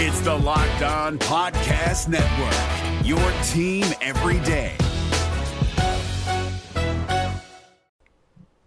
It's 0.00 0.20
the 0.20 0.32
Locked 0.32 0.82
On 0.82 1.18
Podcast 1.18 2.06
Network, 2.06 3.04
your 3.04 3.18
team 3.42 3.84
every 4.00 4.38
day. 4.46 4.76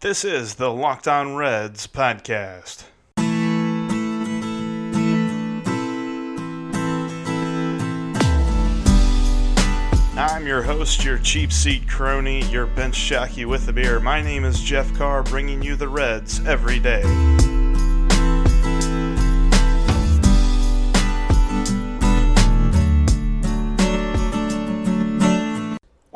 This 0.01 0.25
is 0.25 0.55
the 0.55 0.69
Locked 0.69 1.07
On 1.07 1.37
Reds 1.37 1.87
podcast. 1.87 2.83
I'm 10.17 10.45
your 10.45 10.63
host, 10.63 11.05
your 11.05 11.17
cheap 11.19 11.53
seat 11.53 11.87
crony, 11.87 12.43
your 12.49 12.65
bench 12.65 12.97
jockey 12.97 13.45
with 13.45 13.69
a 13.69 13.71
beer. 13.71 14.01
My 14.01 14.21
name 14.21 14.43
is 14.43 14.61
Jeff 14.61 14.93
Carr, 14.95 15.23
bringing 15.23 15.61
you 15.61 15.77
the 15.77 15.87
Reds 15.87 16.45
every 16.45 16.81
day. 16.81 17.03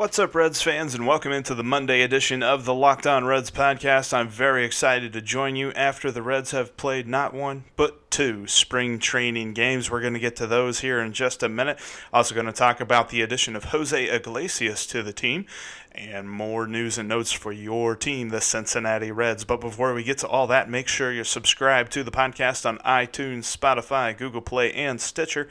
What's 0.06 0.20
up, 0.20 0.36
Reds 0.36 0.62
fans, 0.62 0.94
and 0.94 1.08
welcome 1.08 1.32
into 1.32 1.56
the 1.56 1.64
Monday 1.64 2.04
edition 2.04 2.44
of 2.44 2.64
the 2.64 2.76
Locked 2.76 3.08
On 3.08 3.26
Reds 3.26 3.50
podcast. 3.50 4.14
I'm 4.14 4.30
very 4.30 4.64
excited 4.64 5.12
to 5.14 5.20
join 5.20 5.56
you 5.56 5.72
after 5.72 6.12
the 6.12 6.22
Reds 6.22 6.52
have 6.52 6.78
played 6.78 7.08
not 7.08 7.34
one, 7.34 7.64
but 7.76 8.12
two 8.12 8.46
spring 8.46 9.00
training 9.00 9.56
games. 9.56 9.90
We're 9.90 10.02
going 10.02 10.14
to 10.14 10.20
get 10.20 10.36
to 10.36 10.46
those 10.46 10.82
here 10.82 11.00
in 11.00 11.12
just 11.12 11.42
a 11.42 11.50
minute. 11.50 11.80
Also, 12.14 12.36
going 12.36 12.46
to 12.46 12.54
talk 12.54 12.80
about 12.80 13.10
the 13.10 13.24
addition 13.24 13.56
of 13.56 13.64
Jose 13.66 14.08
Iglesias 14.08 14.86
to 14.86 15.02
the 15.02 15.12
team 15.12 15.48
and 15.96 16.30
more 16.30 16.68
news 16.68 16.98
and 16.98 17.10
notes 17.10 17.32
for 17.32 17.52
your 17.52 17.96
team, 17.96 18.30
the 18.30 18.42
Cincinnati 18.42 19.12
Reds. 19.12 19.44
But 19.44 19.62
before 19.62 19.94
we 19.96 20.04
get 20.04 20.20
to 20.20 20.28
all 20.28 20.46
that, 20.48 20.70
make 20.70 20.88
sure 20.88 21.12
you're 21.12 21.24
subscribed 21.24 21.92
to 21.94 22.04
the 22.04 22.12
podcast 22.12 22.66
on 22.66 22.78
iTunes, 22.80 23.58
Spotify, 23.58 24.16
Google 24.16 24.42
Play, 24.42 24.72
and 24.72 25.02
Stitcher. 25.02 25.50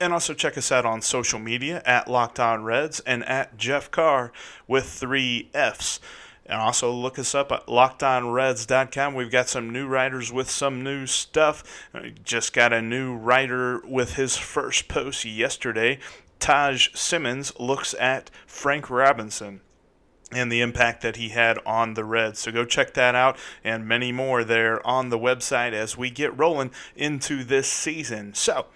And 0.00 0.12
also 0.12 0.34
check 0.34 0.56
us 0.56 0.70
out 0.70 0.86
on 0.86 1.02
social 1.02 1.38
media 1.38 1.82
at 1.84 2.08
Locked 2.08 2.38
On 2.38 2.62
Reds 2.62 3.00
and 3.00 3.24
at 3.24 3.56
Jeff 3.56 3.90
Carr 3.90 4.32
with 4.66 4.88
three 4.88 5.50
F's. 5.52 6.00
And 6.46 6.60
also 6.60 6.90
look 6.90 7.18
us 7.18 7.34
up 7.34 7.52
at 7.52 7.66
lockedonreds.com. 7.66 9.14
We've 9.14 9.30
got 9.30 9.48
some 9.48 9.70
new 9.70 9.86
writers 9.86 10.32
with 10.32 10.48
some 10.48 10.82
new 10.82 11.06
stuff. 11.06 11.62
Uh, 11.92 12.08
just 12.24 12.54
got 12.54 12.72
a 12.72 12.80
new 12.80 13.14
writer 13.14 13.82
with 13.86 14.14
his 14.14 14.36
first 14.36 14.88
post 14.88 15.24
yesterday. 15.26 15.98
Taj 16.38 16.88
Simmons 16.94 17.52
looks 17.58 17.94
at 17.94 18.30
Frank 18.46 18.88
Robinson 18.88 19.60
and 20.30 20.52
the 20.52 20.60
impact 20.60 21.02
that 21.02 21.16
he 21.16 21.30
had 21.30 21.58
on 21.64 21.94
the 21.94 22.04
Reds. 22.04 22.38
So 22.38 22.52
go 22.52 22.64
check 22.64 22.94
that 22.94 23.14
out 23.14 23.36
and 23.64 23.86
many 23.86 24.12
more 24.12 24.44
there 24.44 24.86
on 24.86 25.08
the 25.08 25.18
website 25.18 25.72
as 25.72 25.96
we 25.96 26.10
get 26.10 26.36
rolling 26.38 26.70
into 26.96 27.44
this 27.44 27.68
season. 27.68 28.34
So, 28.34 28.66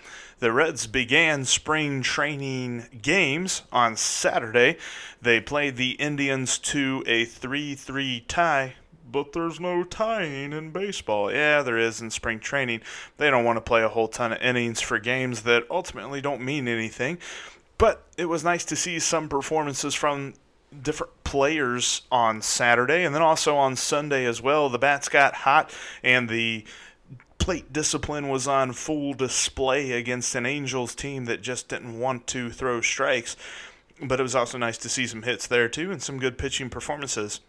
the 0.43 0.51
Reds 0.51 0.89
began 0.89 1.45
spring 1.45 2.03
training 2.03 2.87
games 3.01 3.63
on 3.71 3.97
Saturday. 3.97 4.77
They 5.21 5.41
played 5.41 5.77
the 5.77 5.93
Indians 5.93 6.59
to 6.59 7.05
a 7.07 7.27
3 7.27 7.77
3 7.77 8.25
tie. 8.27 8.75
But 9.09 9.35
there's 9.35 9.61
no 9.61 9.85
tying 9.85 10.53
in 10.53 10.73
baseball. 10.73 11.31
Yeah, 11.31 11.63
there 11.63 11.79
is 11.79 12.01
in 12.01 12.11
spring 12.11 12.41
training. 12.41 12.81
They 13.19 13.31
don't 13.31 13.45
want 13.45 13.59
to 13.59 13.61
play 13.61 13.85
a 13.85 13.89
whole 13.89 14.09
ton 14.09 14.33
of 14.33 14.43
innings 14.43 14.81
for 14.81 14.99
games 14.99 15.43
that 15.43 15.65
ultimately 15.71 16.21
don't 16.21 16.41
mean 16.41 16.67
anything. 16.67 17.19
But 17.79 18.03
it 18.17 18.25
was 18.25 18.43
nice 18.43 18.65
to 18.65 18.75
see 18.75 18.99
some 18.99 19.29
performances 19.29 19.95
from 19.95 20.35
different 20.83 21.13
players 21.23 22.03
on 22.11 22.43
Saturday 22.43 23.05
and 23.05 23.15
then 23.15 23.23
also 23.23 23.57
on 23.57 23.77
Sunday 23.77 24.25
as 24.25 24.43
well. 24.43 24.69
The 24.69 24.79
bats 24.79 25.09
got 25.09 25.35
hot 25.35 25.73
and 26.03 26.29
the 26.29 26.65
plate 27.43 27.73
discipline 27.73 28.29
was 28.29 28.47
on 28.47 28.73
full 28.73 29.15
display 29.15 29.91
against 29.91 30.37
an 30.37 30.47
Angels 30.47 30.95
team 30.95 31.25
that 31.25 31.43
just 31.43 31.69
didn't 31.69 31.99
want 31.99 32.29
to 32.29 32.51
throw 32.51 32.81
strikes. 32.81 33.37
But 34.01 34.21
it 34.21 34.23
was 34.23 34.37
also 34.37 34.59
nice 34.59 34.79
to 34.79 34.89
see 34.89 35.09
some 35.09 35.25
hits 35.25 35.49
there 35.49 35.69
too 35.69 35.91
and 35.91 36.01
some 36.01 36.21
good 36.21 36.39
pitching 36.39 36.71
performances. 36.71 37.41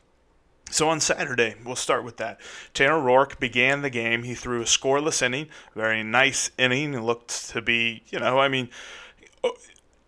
So 0.71 0.89
on 0.89 0.99
Saturday, 0.99 1.53
we'll 1.63 1.75
start 1.75 2.03
with 2.03 2.17
that. 2.17 2.41
Tanner 2.73 2.93
Roark 2.93 3.39
began 3.39 3.83
the 3.83 3.91
game. 3.91 4.23
He 4.23 4.33
threw 4.33 4.61
a 4.61 4.65
scoreless 4.65 5.21
inning, 5.21 5.49
very 5.75 6.01
nice 6.01 6.49
inning. 6.57 6.95
It 6.95 7.01
looked 7.01 7.49
to 7.49 7.61
be, 7.61 8.01
you 8.07 8.19
know, 8.19 8.39
I 8.39 8.47
mean, 8.47 8.69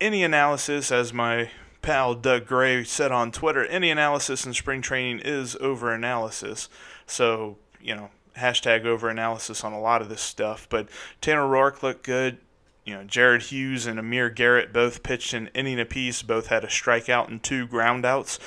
any 0.02 0.23
analysis, 0.23 0.91
as 0.91 1.13
my 1.13 1.52
pal 1.84 2.16
Doug 2.16 2.47
Gray 2.47 2.84
said 2.84 3.12
on 3.12 3.31
Twitter, 3.31 3.63
any 3.67 3.91
analysis 3.91 4.47
in 4.47 4.53
spring 4.56 4.81
training 4.81 5.19
is 5.19 5.56
over 5.57 5.94
analysis. 5.94 6.69
So, 7.06 7.59
you 7.79 7.94
know, 7.96 8.09
hashtag 8.38 8.85
over 8.85 9.09
analysis 9.09 9.63
on 9.63 9.73
a 9.73 9.79
lot 9.79 10.01
of 10.01 10.09
this 10.09 10.22
stuff. 10.22 10.68
But 10.69 10.90
Tanner 11.22 11.47
Roark 11.47 11.81
looked 11.84 12.03
good. 12.03 12.38
You 12.84 12.96
know, 12.96 13.03
Jared 13.03 13.44
Hughes 13.44 13.88
and 13.88 13.97
Amir 13.97 14.29
Garrett 14.29 14.72
both 14.72 15.01
pitched 15.01 15.34
an 15.34 15.50
inning 15.56 15.79
apiece, 15.79 16.22
both 16.22 16.47
had 16.47 16.63
a 16.63 16.68
strikeout 16.68 17.28
and 17.28 17.41
two 17.41 17.68
groundouts. 17.68 18.40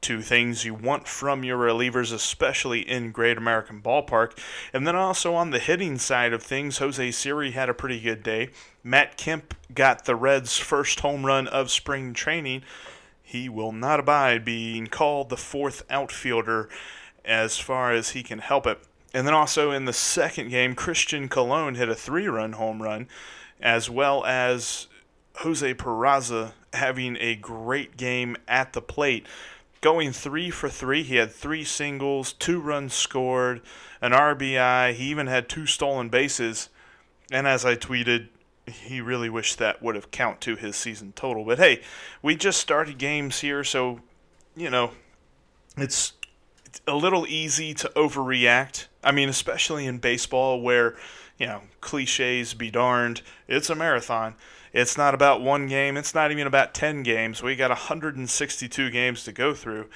Two 0.00 0.20
things 0.20 0.66
you 0.66 0.74
want 0.74 1.08
from 1.08 1.44
your 1.44 1.56
relievers, 1.56 2.12
especially 2.12 2.80
in 2.80 3.10
Great 3.10 3.38
American 3.38 3.80
Ballpark. 3.80 4.36
And 4.70 4.86
then 4.86 4.96
also 4.96 5.34
on 5.34 5.48
the 5.48 5.58
hitting 5.58 5.96
side 5.96 6.34
of 6.34 6.42
things, 6.42 6.76
Jose 6.76 7.10
Siri 7.12 7.52
had 7.52 7.70
a 7.70 7.74
pretty 7.74 7.98
good 7.98 8.22
day. 8.22 8.50
Matt 8.82 9.16
Kemp 9.16 9.54
got 9.72 10.04
the 10.04 10.14
Reds' 10.14 10.58
first 10.58 11.00
home 11.00 11.24
run 11.24 11.48
of 11.48 11.70
spring 11.70 12.12
training. 12.12 12.64
He 13.22 13.48
will 13.48 13.72
not 13.72 13.98
abide 13.98 14.44
being 14.44 14.88
called 14.88 15.30
the 15.30 15.38
fourth 15.38 15.82
outfielder 15.88 16.68
as 17.24 17.58
far 17.58 17.92
as 17.92 18.10
he 18.10 18.22
can 18.22 18.40
help 18.40 18.66
it. 18.66 18.80
And 19.14 19.26
then 19.26 19.32
also 19.34 19.70
in 19.70 19.84
the 19.84 19.92
second 19.92 20.50
game, 20.50 20.74
Christian 20.74 21.28
Colon 21.28 21.76
hit 21.76 21.88
a 21.88 21.94
three 21.94 22.26
run 22.26 22.52
home 22.52 22.82
run, 22.82 23.08
as 23.60 23.88
well 23.88 24.24
as 24.26 24.88
Jose 25.36 25.74
Peraza 25.74 26.52
having 26.72 27.16
a 27.20 27.36
great 27.36 27.96
game 27.96 28.36
at 28.48 28.72
the 28.72 28.82
plate. 28.82 29.26
Going 29.80 30.12
three 30.12 30.50
for 30.50 30.68
three, 30.68 31.04
he 31.04 31.16
had 31.16 31.30
three 31.30 31.62
singles, 31.62 32.32
two 32.32 32.60
runs 32.60 32.92
scored, 32.94 33.60
an 34.00 34.10
RBI. 34.10 34.94
He 34.94 35.04
even 35.04 35.28
had 35.28 35.48
two 35.48 35.66
stolen 35.66 36.08
bases. 36.08 36.68
And 37.30 37.46
as 37.46 37.64
I 37.64 37.76
tweeted, 37.76 38.28
he 38.66 39.00
really 39.00 39.28
wished 39.28 39.58
that 39.58 39.80
would 39.80 39.94
have 39.94 40.10
count 40.10 40.40
to 40.40 40.56
his 40.56 40.74
season 40.74 41.12
total. 41.14 41.44
But 41.44 41.58
hey, 41.58 41.82
we 42.20 42.34
just 42.34 42.60
started 42.60 42.98
games 42.98 43.40
here, 43.40 43.62
so 43.62 44.00
you 44.56 44.70
know, 44.70 44.92
it's 45.76 46.14
a 46.86 46.96
little 46.96 47.26
easy 47.26 47.74
to 47.74 47.88
overreact. 47.94 48.86
I 49.04 49.12
mean, 49.12 49.28
especially 49.28 49.86
in 49.86 49.98
baseball 49.98 50.60
where, 50.60 50.96
you 51.38 51.46
know, 51.46 51.62
cliches 51.80 52.54
be 52.54 52.70
darned, 52.70 53.22
it's 53.46 53.70
a 53.70 53.74
marathon. 53.74 54.34
It's 54.72 54.98
not 54.98 55.14
about 55.14 55.40
one 55.40 55.68
game, 55.68 55.96
it's 55.96 56.14
not 56.14 56.32
even 56.32 56.48
about 56.48 56.74
10 56.74 57.04
games. 57.04 57.42
We 57.42 57.54
got 57.54 57.70
162 57.70 58.90
games 58.90 59.22
to 59.24 59.32
go 59.32 59.54
through. 59.54 59.86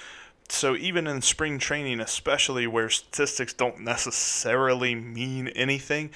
So 0.49 0.77
even 0.77 1.07
in 1.07 1.21
spring 1.21 1.59
training, 1.59 2.01
especially 2.01 2.67
where 2.67 2.89
statistics 2.89 3.53
don't 3.53 3.81
necessarily 3.81 4.95
mean 4.95 5.49
anything, 5.49 6.11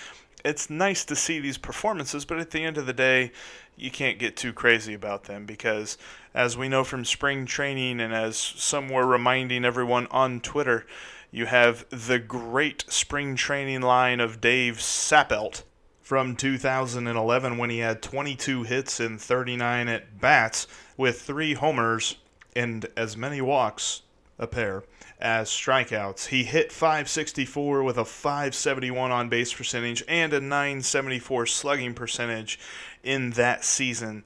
it's 0.45 0.71
nice 0.71 1.05
to 1.05 1.17
see 1.17 1.39
these 1.39 1.59
performances, 1.59 2.25
but 2.25 2.39
at 2.39 2.51
the 2.51 2.65
end 2.65 2.79
of 2.79 2.87
the 2.87 2.93
day, 2.93 3.33
you 3.77 3.91
can't 3.91 4.19
get 4.19 4.37
too 4.37 4.53
crazy 4.53 4.95
about 4.95 5.25
them 5.25 5.47
because, 5.47 5.99
as 6.35 6.57
we 6.57 6.69
know 6.69 6.85
from 6.85 7.05
spring 7.05 7.47
training, 7.47 8.01
and 8.01 8.13
as 8.13 8.37
some 8.37 8.89
were 8.89 9.07
reminding 9.07 9.65
everyone 9.65 10.07
on 10.11 10.41
Twitter, 10.41 10.87
you 11.33 11.47
have 11.47 11.87
the 11.89 12.19
great 12.19 12.85
spring 12.89 13.35
training 13.35 13.81
line 13.81 14.21
of 14.21 14.41
Dave 14.41 14.77
Sappelt 14.77 15.63
from 16.03 16.37
2011 16.37 17.57
when 17.57 17.71
he 17.71 17.79
had 17.79 18.03
22 18.03 18.65
hits 18.65 19.01
and 19.01 19.19
39 19.19 19.89
at 19.89 20.21
bats 20.21 20.67
with 20.99 21.23
three 21.23 21.55
homers 21.55 22.17
and 22.55 22.87
as 22.99 23.17
many 23.17 23.41
walks 23.41 24.03
a 24.39 24.47
pair 24.47 24.85
as 25.19 25.49
strikeouts. 25.49 26.27
He 26.27 26.45
hit 26.45 26.71
564 26.71 27.83
with 27.83 27.97
a 27.97 28.05
571 28.05 29.11
on 29.11 29.29
base 29.31 29.55
percentage 29.55 30.05
and 30.07 30.35
a 30.35 30.41
974 30.41 31.47
slugging 31.47 31.95
percentage 31.95 32.59
in 33.03 33.31
that 33.31 33.65
season. 33.65 34.25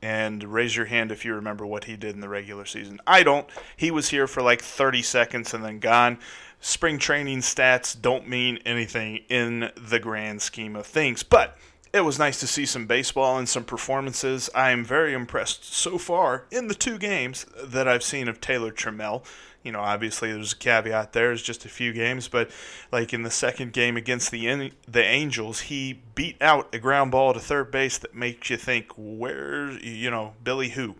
And 0.00 0.44
raise 0.44 0.76
your 0.76 0.86
hand 0.86 1.10
if 1.10 1.24
you 1.24 1.34
remember 1.34 1.66
what 1.66 1.84
he 1.84 1.96
did 1.96 2.14
in 2.14 2.20
the 2.20 2.28
regular 2.28 2.64
season. 2.64 3.00
I 3.06 3.22
don't. 3.22 3.48
He 3.76 3.90
was 3.90 4.10
here 4.10 4.26
for 4.26 4.42
like 4.42 4.62
30 4.62 5.02
seconds 5.02 5.52
and 5.52 5.64
then 5.64 5.80
gone. 5.80 6.18
Spring 6.60 6.98
training 6.98 7.40
stats 7.40 8.00
don't 8.00 8.28
mean 8.28 8.58
anything 8.64 9.24
in 9.28 9.70
the 9.76 9.98
grand 9.98 10.42
scheme 10.42 10.76
of 10.76 10.86
things. 10.86 11.22
But 11.22 11.56
it 11.92 12.00
was 12.00 12.18
nice 12.18 12.38
to 12.40 12.46
see 12.46 12.66
some 12.66 12.86
baseball 12.86 13.38
and 13.38 13.48
some 13.48 13.64
performances. 13.64 14.50
I 14.54 14.70
am 14.70 14.84
very 14.84 15.14
impressed 15.14 15.72
so 15.72 15.98
far 15.98 16.44
in 16.50 16.68
the 16.68 16.74
two 16.74 16.98
games 16.98 17.46
that 17.62 17.88
I've 17.88 18.02
seen 18.02 18.28
of 18.28 18.40
Taylor 18.40 18.70
Trammell 18.70 19.24
you 19.68 19.72
know, 19.72 19.80
obviously 19.80 20.32
there's 20.32 20.54
a 20.54 20.56
caveat 20.56 21.12
there. 21.12 21.30
It's 21.30 21.42
just 21.42 21.66
a 21.66 21.68
few 21.68 21.92
games, 21.92 22.26
but 22.26 22.50
like 22.90 23.12
in 23.12 23.22
the 23.22 23.30
second 23.30 23.74
game 23.74 23.98
against 23.98 24.30
the 24.30 24.72
the 24.88 25.04
Angels, 25.04 25.60
he 25.60 26.00
beat 26.14 26.40
out 26.40 26.74
a 26.74 26.78
ground 26.78 27.10
ball 27.10 27.34
to 27.34 27.38
third 27.38 27.70
base 27.70 27.98
that 27.98 28.14
makes 28.14 28.48
you 28.48 28.56
think, 28.56 28.90
where, 28.96 29.72
you 29.72 30.10
know, 30.10 30.32
Billy 30.42 30.70
who? 30.70 30.94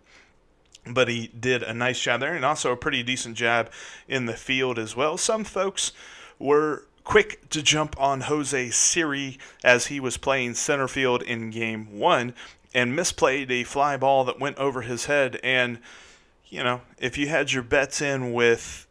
But 0.86 1.08
he 1.08 1.28
did 1.28 1.62
a 1.62 1.72
nice 1.72 1.98
job 1.98 2.20
there, 2.20 2.34
and 2.34 2.44
also 2.44 2.70
a 2.70 2.76
pretty 2.76 3.02
decent 3.02 3.38
job 3.38 3.70
in 4.06 4.26
the 4.26 4.36
field 4.36 4.78
as 4.78 4.94
well. 4.94 5.16
Some 5.16 5.44
folks 5.44 5.92
were 6.38 6.84
quick 7.04 7.48
to 7.48 7.62
jump 7.62 7.98
on 7.98 8.20
Jose 8.20 8.68
Siri 8.68 9.38
as 9.64 9.86
he 9.86 9.98
was 9.98 10.18
playing 10.18 10.56
center 10.56 10.88
field 10.88 11.22
in 11.22 11.48
game 11.48 11.98
one 11.98 12.34
and 12.74 12.92
misplayed 12.92 13.50
a 13.50 13.64
fly 13.64 13.96
ball 13.96 14.24
that 14.24 14.38
went 14.38 14.58
over 14.58 14.82
his 14.82 15.06
head. 15.06 15.40
And, 15.42 15.78
you 16.48 16.62
know, 16.62 16.80
if 16.98 17.18
you 17.18 17.28
had 17.28 17.52
your 17.52 17.62
bets 17.62 18.00
in 18.00 18.32
with 18.32 18.86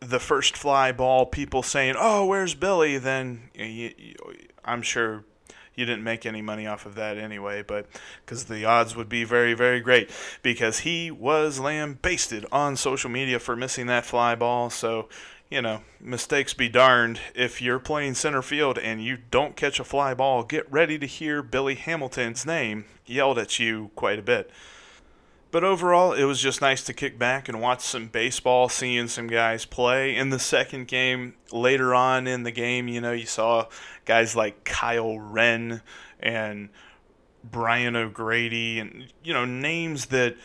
the 0.00 0.20
first 0.20 0.56
fly 0.56 0.92
ball, 0.92 1.26
people 1.26 1.62
saying, 1.62 1.94
oh, 1.98 2.26
where's 2.26 2.54
Billy, 2.54 2.98
then 2.98 3.50
you, 3.54 3.92
you, 3.96 4.14
I'm 4.64 4.82
sure 4.82 5.24
you 5.74 5.84
didn't 5.84 6.04
make 6.04 6.24
any 6.24 6.42
money 6.42 6.66
off 6.66 6.86
of 6.86 6.94
that 6.94 7.18
anyway, 7.18 7.62
but 7.62 7.86
because 8.24 8.44
the 8.44 8.64
odds 8.64 8.96
would 8.96 9.08
be 9.08 9.24
very, 9.24 9.54
very 9.54 9.80
great 9.80 10.10
because 10.42 10.80
he 10.80 11.10
was 11.10 11.60
lambasted 11.60 12.46
on 12.50 12.76
social 12.76 13.10
media 13.10 13.38
for 13.38 13.54
missing 13.54 13.86
that 13.86 14.06
fly 14.06 14.34
ball. 14.34 14.70
So, 14.70 15.08
you 15.50 15.60
know, 15.62 15.82
mistakes 16.00 16.54
be 16.54 16.68
darned. 16.68 17.20
If 17.34 17.60
you're 17.60 17.78
playing 17.78 18.14
center 18.14 18.42
field 18.42 18.78
and 18.78 19.04
you 19.04 19.18
don't 19.30 19.54
catch 19.54 19.78
a 19.78 19.84
fly 19.84 20.14
ball, 20.14 20.42
get 20.42 20.70
ready 20.72 20.98
to 20.98 21.06
hear 21.06 21.42
Billy 21.42 21.74
Hamilton's 21.74 22.46
name 22.46 22.86
yelled 23.04 23.38
at 23.38 23.58
you 23.58 23.90
quite 23.94 24.18
a 24.18 24.22
bit. 24.22 24.50
But 25.56 25.64
overall, 25.64 26.12
it 26.12 26.24
was 26.24 26.38
just 26.42 26.60
nice 26.60 26.84
to 26.84 26.92
kick 26.92 27.18
back 27.18 27.48
and 27.48 27.62
watch 27.62 27.80
some 27.80 28.08
baseball, 28.08 28.68
seeing 28.68 29.08
some 29.08 29.26
guys 29.26 29.64
play. 29.64 30.14
In 30.14 30.28
the 30.28 30.38
second 30.38 30.86
game, 30.86 31.32
later 31.50 31.94
on 31.94 32.26
in 32.26 32.42
the 32.42 32.50
game, 32.50 32.88
you 32.88 33.00
know, 33.00 33.12
you 33.12 33.24
saw 33.24 33.64
guys 34.04 34.36
like 34.36 34.64
Kyle 34.64 35.18
Wren 35.18 35.80
and 36.20 36.68
Brian 37.42 37.96
O'Grady, 37.96 38.78
and, 38.78 39.10
you 39.24 39.32
know, 39.32 39.46
names 39.46 40.04
that, 40.08 40.36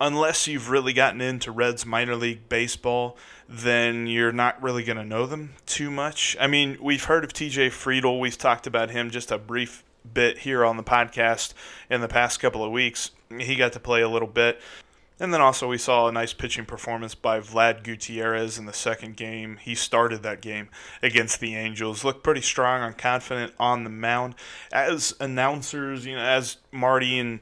unless 0.00 0.48
you've 0.48 0.70
really 0.70 0.92
gotten 0.92 1.20
into 1.20 1.52
Reds 1.52 1.86
minor 1.86 2.16
league 2.16 2.48
baseball, 2.48 3.16
then 3.48 4.08
you're 4.08 4.32
not 4.32 4.60
really 4.60 4.82
going 4.82 4.98
to 4.98 5.04
know 5.04 5.24
them 5.24 5.54
too 5.66 5.88
much. 5.88 6.36
I 6.40 6.48
mean, 6.48 6.78
we've 6.80 7.04
heard 7.04 7.22
of 7.22 7.32
TJ 7.32 7.68
Friedl, 7.68 8.18
we've 8.18 8.36
talked 8.36 8.66
about 8.66 8.90
him 8.90 9.10
just 9.10 9.30
a 9.30 9.38
brief 9.38 9.84
bit 10.12 10.38
here 10.38 10.64
on 10.64 10.76
the 10.76 10.82
podcast 10.82 11.54
in 11.88 12.00
the 12.00 12.08
past 12.08 12.40
couple 12.40 12.64
of 12.64 12.72
weeks 12.72 13.10
he 13.38 13.56
got 13.56 13.72
to 13.72 13.80
play 13.80 14.02
a 14.02 14.08
little 14.08 14.28
bit. 14.28 14.60
And 15.18 15.34
then 15.34 15.42
also 15.42 15.68
we 15.68 15.76
saw 15.76 16.08
a 16.08 16.12
nice 16.12 16.32
pitching 16.32 16.64
performance 16.64 17.14
by 17.14 17.40
Vlad 17.40 17.82
Gutierrez 17.82 18.58
in 18.58 18.64
the 18.64 18.72
second 18.72 19.16
game. 19.16 19.58
He 19.60 19.74
started 19.74 20.22
that 20.22 20.40
game 20.40 20.70
against 21.02 21.40
the 21.40 21.54
Angels. 21.54 22.04
Looked 22.04 22.24
pretty 22.24 22.40
strong 22.40 22.82
and 22.82 22.96
confident 22.96 23.52
on 23.58 23.84
the 23.84 23.90
mound. 23.90 24.34
As 24.72 25.14
announcers, 25.20 26.06
you 26.06 26.14
know, 26.16 26.24
as 26.24 26.56
Marty 26.72 27.18
and 27.18 27.40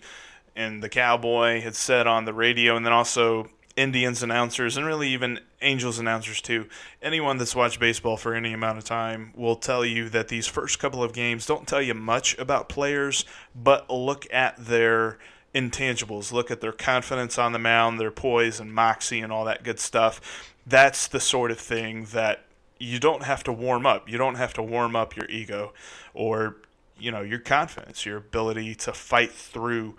and 0.57 0.83
the 0.83 0.89
Cowboy 0.89 1.61
had 1.61 1.77
said 1.77 2.09
on 2.09 2.25
the 2.25 2.35
radio, 2.35 2.77
and 2.77 2.85
then 2.85 2.93
also 2.93 3.49
Indians 3.79 4.23
announcers 4.25 4.77
and 4.77 4.85
really 4.85 5.09
even 5.09 5.39
Angels 5.63 5.99
announcers 5.99 6.41
too. 6.41 6.67
Anyone 7.01 7.39
that's 7.39 7.55
watched 7.55 7.79
baseball 7.79 8.17
for 8.17 8.35
any 8.35 8.53
amount 8.53 8.79
of 8.79 8.85
time 8.85 9.33
will 9.37 9.57
tell 9.57 9.85
you 9.85 10.09
that 10.09 10.29
these 10.29 10.49
first 10.49 10.79
couple 10.81 11.03
of 11.03 11.13
games 11.13 11.47
don't 11.47 11.67
tell 11.67 11.81
you 11.81 11.95
much 11.95 12.37
about 12.39 12.69
players, 12.69 13.25
but 13.55 13.89
look 13.89 14.27
at 14.33 14.57
their 14.57 15.19
intangibles. 15.55 16.33
Look 16.33 16.51
at 16.51 16.61
their 16.61 16.73
confidence 16.73 17.39
on 17.39 17.53
the 17.53 17.59
mound, 17.59 18.01
their 18.01 18.11
poise 18.11 18.59
and 18.59 18.75
moxie, 18.75 19.21
and 19.21 19.33
all 19.33 19.45
that 19.45 19.63
good 19.63 19.79
stuff. 19.79 20.53
That's 20.67 21.07
the 21.07 21.21
sort 21.21 21.51
of 21.51 21.59
thing 21.59 22.07
that 22.07 22.45
you 22.81 22.99
don't 22.99 23.23
have 23.23 23.45
to 23.45 23.53
warm 23.53 23.87
up. 23.87 24.09
You 24.09 24.19
don't 24.19 24.37
have 24.37 24.55
to 24.55 24.63
warm 24.63 24.97
up 24.97 25.17
your 25.17 25.27
ego 25.27 25.73
or 26.15 26.57
you 26.99 27.13
know 27.13 27.23
your 27.23 27.39
confidence, 27.39 28.05
your 28.05 28.19
ability 28.19 28.75
to 28.75 28.93
fight 28.93 29.33
through 29.33 29.95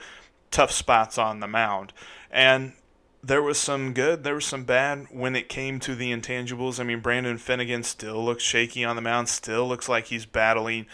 tough 0.51 0.71
spots 0.71 1.17
on 1.17 1.39
the 1.39 1.47
mound. 1.47 1.93
And 2.29 2.73
there 3.21 3.41
was 3.41 3.57
some 3.57 3.93
good, 3.93 4.23
there 4.23 4.35
was 4.35 4.45
some 4.45 4.63
bad 4.63 5.07
when 5.11 5.35
it 5.35 5.49
came 5.49 5.79
to 5.81 5.95
the 5.95 6.11
intangibles. 6.11 6.79
I 6.79 6.83
mean, 6.83 7.01
Brandon 7.01 7.37
Finnegan 7.37 7.83
still 7.83 8.23
looks 8.23 8.43
shaky 8.43 8.85
on 8.85 8.95
the 8.95 9.01
mound, 9.01 9.29
still 9.29 9.67
looks 9.67 9.89
like 9.89 10.05
he's 10.05 10.25
battling. 10.25 10.85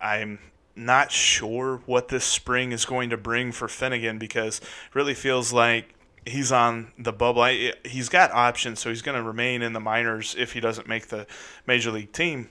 I'm 0.00 0.38
not 0.76 1.12
sure 1.12 1.82
what 1.86 2.08
this 2.08 2.24
spring 2.24 2.72
is 2.72 2.84
going 2.84 3.10
to 3.10 3.16
bring 3.16 3.52
for 3.52 3.68
Finnegan 3.68 4.18
because 4.18 4.58
it 4.58 4.94
really 4.94 5.14
feels 5.14 5.52
like 5.52 5.94
he's 6.24 6.52
on 6.52 6.92
the 6.98 7.12
bubble. 7.12 7.44
He's 7.84 8.08
got 8.08 8.30
options, 8.30 8.80
so 8.80 8.88
he's 8.88 9.02
going 9.02 9.16
to 9.16 9.22
remain 9.22 9.62
in 9.62 9.72
the 9.72 9.80
minors 9.80 10.34
if 10.38 10.52
he 10.52 10.60
doesn't 10.60 10.88
make 10.88 11.08
the 11.08 11.26
major 11.66 11.90
league 11.90 12.12
team. 12.12 12.48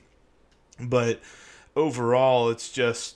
But 0.79 1.21
overall, 1.75 2.49
it's 2.49 2.69
just 2.69 3.15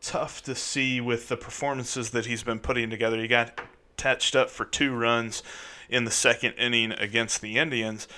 tough 0.00 0.42
to 0.42 0.54
see 0.54 1.00
with 1.00 1.28
the 1.28 1.36
performances 1.36 2.10
that 2.10 2.26
he's 2.26 2.42
been 2.42 2.58
putting 2.58 2.90
together. 2.90 3.18
He 3.18 3.28
got 3.28 3.58
touched 3.96 4.36
up 4.36 4.50
for 4.50 4.64
two 4.64 4.94
runs 4.94 5.42
in 5.88 6.04
the 6.04 6.10
second 6.10 6.52
inning 6.54 6.92
against 6.92 7.40
the 7.40 7.58
Indians. 7.58 8.08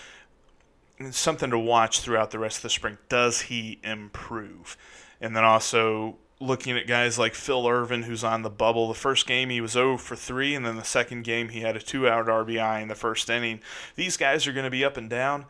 It's 0.99 1.19
something 1.19 1.51
to 1.51 1.59
watch 1.59 2.01
throughout 2.01 2.31
the 2.31 2.39
rest 2.39 2.59
of 2.59 2.63
the 2.63 2.71
spring. 2.71 2.99
Does 3.09 3.43
he 3.43 3.81
improve? 3.83 4.77
And 5.21 5.37
then 5.37 5.45
also 5.45 6.17
looking 6.41 6.77
at 6.77 6.87
guys 6.87 7.19
like 7.19 7.35
Phil 7.35 7.67
Ervin, 7.67 8.03
who's 8.03 8.25
on 8.25 8.43
the 8.43 8.51
bubble. 8.51 8.89
The 8.89 8.95
first 8.95 9.27
game 9.27 9.51
he 9.51 9.61
was 9.61 9.73
0 9.73 9.97
for 9.99 10.17
3, 10.17 10.55
and 10.55 10.67
then 10.67 10.77
the 10.77 10.85
second 10.85 11.25
game 11.25 11.49
he 11.49 11.61
had 11.61 11.77
a 11.77 11.81
two 11.81 12.09
out 12.09 12.27
RBI 12.27 12.83
in 12.83 12.89
the 12.89 12.95
first 12.95 13.31
inning. 13.31 13.61
These 13.95 14.17
guys 14.17 14.47
are 14.47 14.53
going 14.53 14.65
to 14.65 14.71
be 14.71 14.85
up 14.85 14.97
and 14.97 15.09
down, 15.09 15.47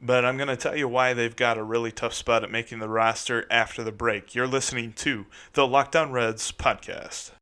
but 0.00 0.24
I'm 0.24 0.36
going 0.36 0.48
to 0.48 0.56
tell 0.56 0.76
you 0.76 0.88
why 0.88 1.14
they've 1.14 1.34
got 1.34 1.58
a 1.58 1.62
really 1.62 1.92
tough 1.92 2.14
spot 2.14 2.44
at 2.44 2.50
making 2.50 2.78
the 2.78 2.88
roster 2.88 3.46
after 3.50 3.82
the 3.82 3.92
break. 3.92 4.34
You're 4.34 4.46
listening 4.46 4.92
to 4.94 5.26
the 5.54 5.66
Locked 5.66 5.96
On 5.96 6.12
Reds 6.12 6.52
podcast. 6.52 7.32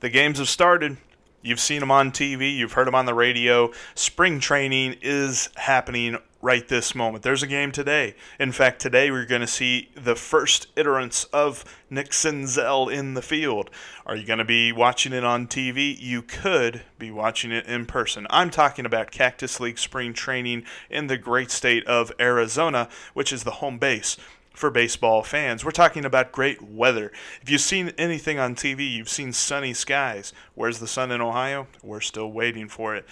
The 0.00 0.10
games 0.10 0.38
have 0.38 0.48
started. 0.48 0.98
You've 1.46 1.60
seen 1.60 1.78
them 1.78 1.92
on 1.92 2.10
TV, 2.10 2.56
you've 2.56 2.72
heard 2.72 2.88
them 2.88 2.96
on 2.96 3.06
the 3.06 3.14
radio. 3.14 3.70
Spring 3.94 4.40
training 4.40 4.96
is 5.00 5.48
happening 5.54 6.18
right 6.42 6.66
this 6.66 6.92
moment. 6.92 7.22
There's 7.22 7.44
a 7.44 7.46
game 7.46 7.70
today. 7.70 8.16
In 8.40 8.50
fact, 8.50 8.80
today 8.80 9.12
we're 9.12 9.26
going 9.26 9.42
to 9.42 9.46
see 9.46 9.90
the 9.94 10.16
first 10.16 10.74
iterance 10.74 11.24
of 11.32 11.64
Nick 11.88 12.10
Senzel 12.10 12.92
in 12.92 13.14
the 13.14 13.22
field. 13.22 13.70
Are 14.04 14.16
you 14.16 14.26
going 14.26 14.40
to 14.40 14.44
be 14.44 14.72
watching 14.72 15.12
it 15.12 15.22
on 15.22 15.46
TV? 15.46 15.96
You 15.96 16.20
could 16.20 16.82
be 16.98 17.12
watching 17.12 17.52
it 17.52 17.66
in 17.66 17.86
person. 17.86 18.26
I'm 18.28 18.50
talking 18.50 18.84
about 18.84 19.12
Cactus 19.12 19.60
League 19.60 19.78
spring 19.78 20.14
training 20.14 20.64
in 20.90 21.06
the 21.06 21.16
great 21.16 21.52
state 21.52 21.86
of 21.86 22.10
Arizona, 22.18 22.88
which 23.14 23.32
is 23.32 23.44
the 23.44 23.52
home 23.52 23.78
base 23.78 24.16
for 24.56 24.70
baseball 24.70 25.22
fans. 25.22 25.64
We're 25.64 25.70
talking 25.70 26.04
about 26.04 26.32
great 26.32 26.62
weather. 26.62 27.12
If 27.42 27.50
you've 27.50 27.60
seen 27.60 27.92
anything 27.98 28.38
on 28.38 28.56
TV, 28.56 28.90
you've 28.92 29.08
seen 29.08 29.32
sunny 29.32 29.74
skies. 29.74 30.32
Where's 30.54 30.80
the 30.80 30.88
sun 30.88 31.12
in 31.12 31.20
Ohio? 31.20 31.68
We're 31.82 32.00
still 32.00 32.32
waiting 32.32 32.68
for 32.68 32.96
it 32.96 33.06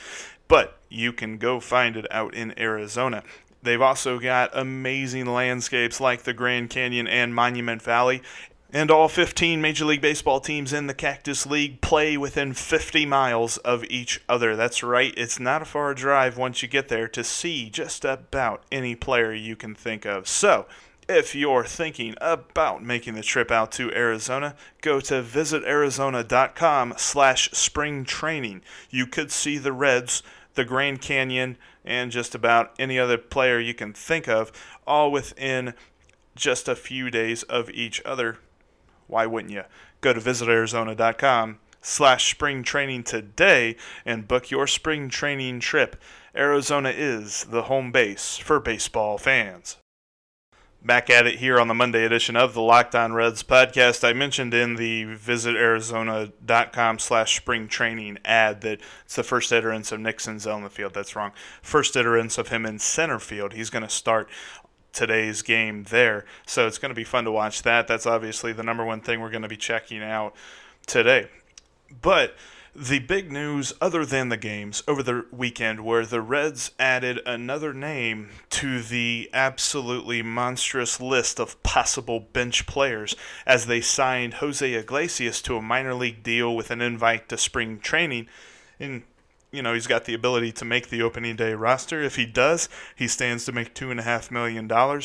but 0.49 0.79
you 0.89 1.13
can 1.13 1.39
go 1.39 1.61
find 1.61 1.97
it 1.97 2.07
out 2.11 2.35
in 2.35 2.59
Arizona. 2.59 3.23
They've 3.63 3.81
also 3.81 4.19
got 4.19 4.51
amazing 4.53 5.27
landscapes 5.27 6.01
like 6.01 6.23
the 6.23 6.35
Grand 6.35 6.71
Canyon 6.71 7.07
and 7.07 7.35
Monument 7.35 7.81
Valley. 7.81 8.23
And 8.71 8.91
all 8.91 9.09
15 9.09 9.61
Major 9.61 9.85
League 9.85 10.01
Baseball 10.01 10.41
teams 10.41 10.73
in 10.73 10.89
the 10.89 10.95
Cactus 10.95 11.47
League 11.47 11.81
play 11.81 12.17
within 12.17 12.55
50 12.55 13.07
miles 13.07 13.57
of 13.59 13.85
each 13.85 14.21
other. 14.29 14.57
That's 14.57 14.83
right, 14.83 15.15
it's 15.17 15.39
not 15.39 15.63
a 15.63 15.65
far 15.65 15.95
drive 15.95 16.37
once 16.37 16.61
you 16.61 16.69
get 16.69 16.89
there 16.89 17.07
to 17.09 17.23
see 17.23 17.71
just 17.71 18.05
about 18.05 18.65
any 18.73 18.97
player 18.97 19.33
you 19.33 19.55
can 19.55 19.77
think 19.77 20.05
of. 20.05 20.27
So, 20.27 20.67
if 21.09 21.35
you're 21.35 21.65
thinking 21.65 22.15
about 22.21 22.83
making 22.83 23.15
the 23.15 23.23
trip 23.23 23.51
out 23.51 23.73
to 23.73 23.93
Arizona, 23.93 24.57
go 24.81 25.01
to 25.01 25.23
visitarizona.com 25.23 26.95
slash 26.97 27.51
spring 27.53 28.05
training. 28.05 28.63
You 28.91 29.07
could 29.07 29.31
see 29.31 29.59
the 29.59 29.73
Reds, 29.73 30.23
the 30.55 30.65
Grand 30.65 31.01
Canyon, 31.01 31.57
and 31.85 32.11
just 32.11 32.35
about 32.35 32.75
any 32.79 32.99
other 32.99 33.19
player 33.19 33.59
you 33.59 33.75
can 33.75 33.93
think 33.93 34.29
of, 34.29 34.51
all 34.87 35.13
within 35.13 35.75
just 36.35 36.69
a 36.69 36.77
few 36.77 37.11
days 37.11 37.43
of 37.45 37.71
each 37.71 38.03
other. 38.05 38.39
Why 39.07 39.27
wouldn't 39.27 39.53
you? 39.53 39.65
Go 40.01 40.13
to 40.13 40.21
visitarizona.com 40.21 41.59
slash 41.83 42.31
spring 42.31 42.63
training 42.63 43.05
today 43.05 43.77
and 44.07 44.27
book 44.27 44.51
your 44.51 44.67
spring 44.67 45.09
training 45.09 45.61
trip. 45.61 45.97
Arizona 46.35 46.89
is 46.89 47.45
the 47.45 47.65
home 47.65 47.93
base 47.93 48.39
for 48.39 48.59
baseball 48.59 49.19
fans. 49.19 49.77
Back 50.85 51.09
at 51.09 51.27
it 51.27 51.37
here 51.37 51.59
on 51.59 51.69
the 51.69 51.73
Monday 51.73 52.05
edition 52.05 52.37
of 52.37 52.53
the 52.53 52.61
Locked 52.61 52.95
On 52.95 53.15
Reds 53.15 53.43
podcast. 53.43 54.07
I 54.07 54.13
mentioned 54.13 54.53
in 54.53 54.77
the 54.77 55.07
visitarizona.com 55.07 56.99
slash 56.99 57.37
spring 57.37 57.69
training 57.69 58.19
ad 58.23 58.61
that 58.61 58.81
it's 59.07 59.17
the 59.17 59.23
first 59.23 59.51
iterance 59.51 59.93
of 59.93 60.01
Senzel 60.01 60.59
in 60.59 60.63
the 60.63 60.69
field. 60.69 60.93
That's 60.93 61.17
wrong. 61.17 61.33
First 61.63 61.95
iterance 61.95 62.37
of 62.37 62.49
him 62.49 62.67
in 62.67 62.79
center 62.79 63.19
field. 63.19 63.55
He's 63.55 63.71
going 63.71 63.83
to 63.83 63.89
start 63.89 64.29
today's 64.93 65.41
game 65.41 65.85
there. 65.85 66.27
So 66.47 66.67
it's 66.67 66.77
going 66.77 66.91
to 66.91 66.95
be 66.95 67.03
fun 67.03 67.25
to 67.25 67.33
watch 67.33 67.63
that. 67.63 67.89
That's 67.89 68.05
obviously 68.05 68.53
the 68.53 68.63
number 68.63 68.85
one 68.85 69.01
thing 69.01 69.21
we're 69.21 69.31
going 69.31 69.41
to 69.41 69.49
be 69.49 69.57
checking 69.57 70.03
out 70.03 70.35
today. 70.87 71.29
But 72.03 72.37
the 72.77 72.99
big 72.99 73.31
news, 73.31 73.73
other 73.81 74.05
than 74.05 74.31
the 74.31 74.37
games, 74.37 74.83
over 74.89 75.03
the 75.03 75.27
weekend 75.31 75.85
where 75.85 76.05
the 76.05 76.21
Reds 76.21 76.73
added 76.79 77.21
another 77.25 77.73
name 77.73 78.31
to 78.51 78.83
the 78.83 79.31
absolutely 79.33 80.23
monstrous 80.23 81.01
list 81.01 81.39
of 81.39 81.63
possible 81.63 82.19
bench 82.19 82.67
players 82.67 83.15
as 83.47 83.67
they 83.67 83.81
signed 83.81 84.35
Jose 84.35 84.73
Iglesias 84.73 85.41
to 85.43 85.57
a 85.57 85.63
minor 85.63 85.95
league 85.95 86.25
deal 86.25 86.55
with 86.55 86.73
an 86.73 86.81
invite 86.81 87.29
to 87.29 87.39
spring 87.39 87.79
training. 87.79 88.27
And, 88.81 89.05
you 89.53 89.63
know, 89.63 89.73
he's 89.73 89.87
got 89.87 90.05
the 90.07 90.15
ability 90.15 90.51
to 90.53 90.65
make 90.65 90.89
the 90.89 91.03
opening 91.03 91.37
day 91.37 91.55
roster. 91.55 92.03
If 92.03 92.17
he 92.17 92.27
does, 92.27 92.69
he 92.97 93.07
stands 93.07 93.45
to 93.45 93.53
make 93.53 93.75
$2.5 93.75 94.33
million. 94.33 95.01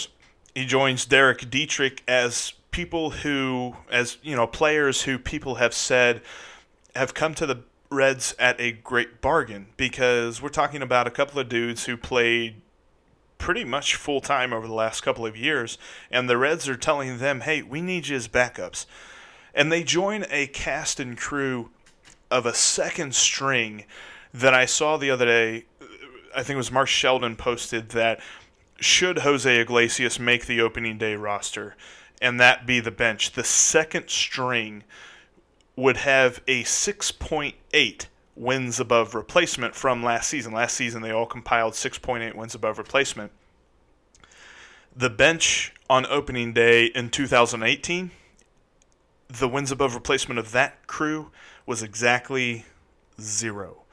he 0.56 0.66
joins 0.66 1.06
Derek 1.06 1.52
Dietrich 1.52 2.02
as 2.08 2.54
people 2.72 3.12
who, 3.12 3.76
as 3.92 4.18
you 4.24 4.36
know, 4.36 4.48
players 4.48 5.04
who 5.04 5.20
people 5.20 5.56
have 5.56 5.74
said 5.74 6.22
have 7.00 7.14
come 7.14 7.34
to 7.36 7.46
the 7.46 7.64
Reds 7.90 8.36
at 8.38 8.60
a 8.62 8.72
great 8.72 9.20
bargain 9.20 9.68
because 9.76 10.42
we're 10.42 10.50
talking 10.50 10.84
about 10.84 11.08
a 11.08 11.12
couple 11.12 11.40
of 11.40 11.50
dudes 11.50 11.86
who 11.86 11.98
played 11.98 12.62
pretty 13.40 13.64
much 13.64 13.96
full 13.96 14.22
time 14.22 14.54
over 14.54 14.68
the 14.68 14.74
last 14.74 15.02
couple 15.02 15.26
of 15.26 15.36
years, 15.36 15.80
and 16.12 16.30
the 16.30 16.38
Reds 16.38 16.70
are 16.70 16.76
telling 16.76 17.18
them, 17.18 17.42
hey, 17.42 17.64
we 17.64 17.82
need 17.82 18.08
you 18.08 18.16
as 18.16 18.28
backups. 18.28 18.86
And 19.56 19.72
they 19.72 19.84
join 19.84 20.26
a 20.30 20.48
cast 20.48 21.00
and 21.00 21.18
crew 21.18 21.72
of 22.30 22.46
a 22.46 22.54
second 22.54 23.16
string 23.16 23.86
that 24.32 24.54
I 24.54 24.66
saw 24.66 24.98
the 24.98 25.10
other 25.10 25.26
day. 25.26 25.66
I 26.36 26.44
think 26.44 26.56
it 26.56 26.58
was 26.58 26.72
Mark 26.72 26.90
Sheldon 26.90 27.36
posted 27.36 27.90
that 27.90 28.20
should 28.80 29.20
Jose 29.20 29.60
Iglesias 29.60 30.20
make 30.20 30.46
the 30.46 30.62
opening 30.62 30.98
day 31.00 31.16
roster 31.16 31.76
and 32.22 32.40
that 32.40 32.68
be 32.68 32.80
the 32.80 32.92
bench, 32.92 33.32
the 33.32 33.44
second 33.44 34.10
string 34.10 34.84
would 35.76 35.98
have 35.98 36.42
a 36.48 36.64
6.8 36.64 38.06
wins 38.36 38.80
above 38.80 39.14
replacement 39.14 39.76
from 39.76 40.04
last 40.04 40.30
season. 40.30 40.54
Last 40.54 40.76
season, 40.76 41.02
they 41.02 41.12
all 41.12 41.26
compiled 41.26 41.74
6.8 41.74 42.36
wins 42.36 42.56
above 42.56 42.78
replacement. 42.78 43.32
The 44.96 45.10
bench 45.10 45.74
on 45.90 46.06
opening 46.08 46.54
day 46.54 46.86
in 46.88 47.10
2018, 47.10 48.12
the 49.28 49.48
wins 49.48 49.72
above 49.72 49.94
replacement 49.94 50.40
of 50.40 50.52
that 50.52 50.88
crew 50.88 51.32
was 51.66 51.84
exactly 51.84 52.66
zero. 53.22 53.84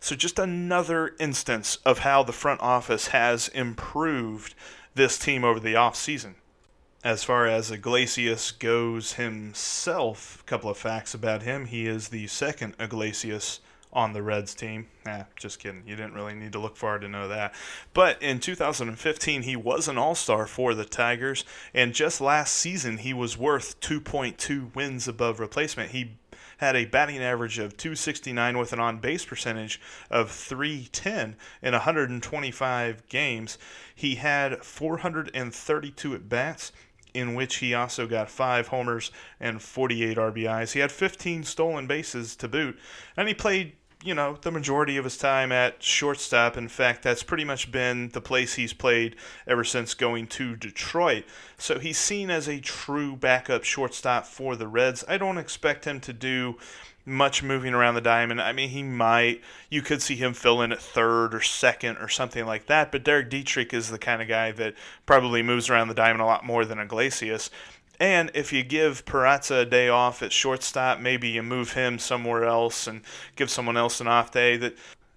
So, 0.00 0.14
just 0.14 0.38
another 0.38 1.14
instance 1.18 1.78
of 1.84 2.00
how 2.00 2.22
the 2.22 2.32
front 2.32 2.60
office 2.60 3.08
has 3.08 3.48
improved 3.48 4.54
this 4.94 5.18
team 5.18 5.44
over 5.44 5.58
the 5.58 5.74
offseason. 5.74 6.34
As 7.04 7.22
far 7.22 7.46
as 7.46 7.70
Iglesias 7.70 8.50
goes 8.50 9.12
himself, 9.12 10.40
a 10.40 10.44
couple 10.44 10.70
of 10.70 10.78
facts 10.78 11.12
about 11.12 11.42
him. 11.42 11.66
He 11.66 11.86
is 11.86 12.08
the 12.08 12.26
second 12.28 12.76
Iglesias 12.80 13.60
on 13.92 14.14
the 14.14 14.22
Reds 14.22 14.54
team. 14.54 14.88
Nah, 15.04 15.24
just 15.36 15.58
kidding. 15.58 15.82
You 15.86 15.96
didn't 15.96 16.14
really 16.14 16.32
need 16.32 16.52
to 16.52 16.58
look 16.58 16.78
far 16.78 16.98
to 16.98 17.06
know 17.06 17.28
that. 17.28 17.54
But 17.92 18.22
in 18.22 18.40
2015, 18.40 19.42
he 19.42 19.54
was 19.54 19.86
an 19.86 19.98
All 19.98 20.14
Star 20.14 20.46
for 20.46 20.72
the 20.72 20.86
Tigers, 20.86 21.44
and 21.74 21.92
just 21.92 22.22
last 22.22 22.54
season, 22.54 22.96
he 22.96 23.12
was 23.12 23.36
worth 23.36 23.78
2.2 23.80 24.74
wins 24.74 25.06
above 25.06 25.40
replacement. 25.40 25.90
He 25.90 26.16
had 26.56 26.74
a 26.74 26.86
batting 26.86 27.22
average 27.22 27.58
of 27.58 27.76
269 27.76 28.56
with 28.56 28.72
an 28.72 28.80
on 28.80 28.98
base 28.98 29.26
percentage 29.26 29.78
of 30.10 30.30
310 30.30 31.36
in 31.60 31.72
125 31.72 33.08
games. 33.10 33.58
He 33.94 34.14
had 34.14 34.64
432 34.64 36.14
at 36.14 36.28
bats 36.30 36.72
in 37.14 37.34
which 37.34 37.56
he 37.56 37.72
also 37.72 38.06
got 38.06 38.28
five 38.28 38.68
homers 38.68 39.10
and 39.40 39.62
48 39.62 40.18
RBIs. 40.18 40.72
He 40.72 40.80
had 40.80 40.92
15 40.92 41.44
stolen 41.44 41.86
bases 41.86 42.36
to 42.36 42.48
boot, 42.48 42.78
and 43.16 43.28
he 43.28 43.34
played 43.34 43.76
you 44.04 44.14
know, 44.14 44.36
the 44.42 44.50
majority 44.50 44.98
of 44.98 45.04
his 45.04 45.16
time 45.16 45.50
at 45.50 45.82
shortstop. 45.82 46.58
In 46.58 46.68
fact, 46.68 47.02
that's 47.02 47.22
pretty 47.22 47.44
much 47.44 47.72
been 47.72 48.10
the 48.10 48.20
place 48.20 48.54
he's 48.54 48.74
played 48.74 49.16
ever 49.46 49.64
since 49.64 49.94
going 49.94 50.26
to 50.28 50.54
Detroit. 50.56 51.24
So 51.56 51.78
he's 51.78 51.98
seen 51.98 52.30
as 52.30 52.46
a 52.46 52.60
true 52.60 53.16
backup 53.16 53.64
shortstop 53.64 54.26
for 54.26 54.56
the 54.56 54.68
Reds. 54.68 55.04
I 55.08 55.16
don't 55.16 55.38
expect 55.38 55.86
him 55.86 56.00
to 56.00 56.12
do 56.12 56.56
much 57.06 57.42
moving 57.42 57.72
around 57.72 57.94
the 57.94 58.00
diamond. 58.02 58.42
I 58.42 58.52
mean, 58.52 58.68
he 58.68 58.82
might. 58.82 59.40
You 59.70 59.80
could 59.80 60.02
see 60.02 60.16
him 60.16 60.34
fill 60.34 60.60
in 60.60 60.72
at 60.72 60.80
third 60.80 61.34
or 61.34 61.40
second 61.40 61.96
or 61.98 62.08
something 62.08 62.44
like 62.44 62.66
that. 62.66 62.92
But 62.92 63.04
Derek 63.04 63.30
Dietrich 63.30 63.72
is 63.72 63.90
the 63.90 63.98
kind 63.98 64.20
of 64.20 64.28
guy 64.28 64.52
that 64.52 64.74
probably 65.06 65.42
moves 65.42 65.70
around 65.70 65.88
the 65.88 65.94
diamond 65.94 66.22
a 66.22 66.26
lot 66.26 66.44
more 66.44 66.64
than 66.64 66.78
Iglesias. 66.78 67.50
And 68.00 68.30
if 68.34 68.52
you 68.52 68.62
give 68.62 69.04
Peraza 69.04 69.62
a 69.62 69.66
day 69.66 69.88
off 69.88 70.22
at 70.22 70.32
shortstop, 70.32 70.98
maybe 70.98 71.28
you 71.28 71.42
move 71.42 71.72
him 71.72 71.98
somewhere 71.98 72.44
else 72.44 72.86
and 72.86 73.02
give 73.36 73.50
someone 73.50 73.76
else 73.76 74.00
an 74.00 74.08
off 74.08 74.32
day. 74.32 74.56
That 74.56 74.76